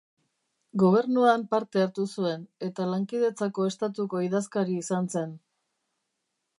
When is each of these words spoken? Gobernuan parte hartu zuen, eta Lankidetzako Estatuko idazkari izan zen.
Gobernuan 0.83 1.43
parte 1.51 1.83
hartu 1.83 2.07
zuen, 2.17 2.47
eta 2.69 2.89
Lankidetzako 2.95 3.69
Estatuko 3.73 4.27
idazkari 4.31 4.83
izan 4.85 5.15
zen. 5.19 5.41